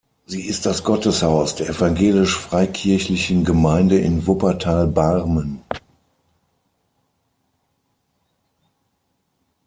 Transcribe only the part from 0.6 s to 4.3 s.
das Gotteshaus der Evangelisch-Freikirchlichen Gemeinde in